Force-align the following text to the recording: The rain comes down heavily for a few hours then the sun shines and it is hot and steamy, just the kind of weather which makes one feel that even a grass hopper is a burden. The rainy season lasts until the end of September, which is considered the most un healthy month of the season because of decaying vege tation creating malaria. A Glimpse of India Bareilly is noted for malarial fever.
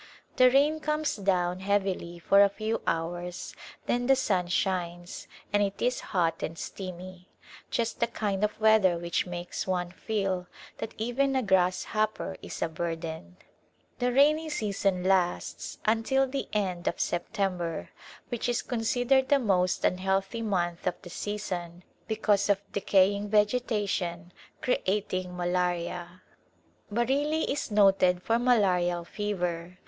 The 0.37 0.49
rain 0.49 0.79
comes 0.79 1.15
down 1.15 1.59
heavily 1.59 2.17
for 2.17 2.41
a 2.41 2.49
few 2.49 2.81
hours 2.87 3.53
then 3.85 4.07
the 4.07 4.15
sun 4.15 4.47
shines 4.47 5.27
and 5.53 5.61
it 5.61 5.79
is 5.79 5.99
hot 5.99 6.41
and 6.41 6.57
steamy, 6.57 7.27
just 7.69 7.99
the 7.99 8.07
kind 8.07 8.43
of 8.43 8.59
weather 8.59 8.97
which 8.97 9.27
makes 9.27 9.67
one 9.67 9.91
feel 9.91 10.47
that 10.79 10.95
even 10.97 11.35
a 11.35 11.43
grass 11.43 11.83
hopper 11.83 12.35
is 12.41 12.63
a 12.63 12.67
burden. 12.67 13.37
The 13.99 14.11
rainy 14.11 14.49
season 14.49 15.03
lasts 15.03 15.77
until 15.85 16.25
the 16.25 16.47
end 16.51 16.87
of 16.87 16.99
September, 16.99 17.91
which 18.29 18.49
is 18.49 18.63
considered 18.63 19.29
the 19.29 19.37
most 19.37 19.85
un 19.85 19.99
healthy 19.99 20.41
month 20.41 20.87
of 20.87 20.95
the 21.03 21.11
season 21.11 21.83
because 22.07 22.49
of 22.49 22.59
decaying 22.71 23.29
vege 23.29 23.61
tation 23.61 24.31
creating 24.63 25.37
malaria. 25.37 26.23
A 26.23 26.23
Glimpse 26.25 26.31
of 26.31 26.89
India 26.89 26.89
Bareilly 26.91 27.47
is 27.51 27.69
noted 27.69 28.23
for 28.23 28.39
malarial 28.39 29.05
fever. 29.05 29.77